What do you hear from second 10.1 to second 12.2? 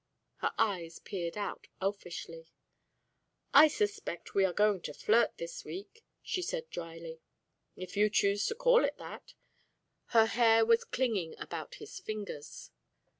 hair was clinging about his